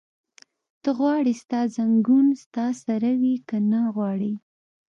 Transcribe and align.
ته 0.81 0.89
غواړې 0.99 1.33
ستا 1.41 1.59
ځنګون 1.75 2.27
ستا 2.43 2.65
سره 2.85 3.09
وي؟ 3.21 3.35
که 3.47 3.57
نه 3.71 3.81
غواړې؟ 3.95 4.33